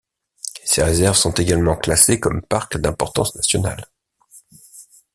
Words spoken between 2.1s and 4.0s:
comme parc d'importance nationale.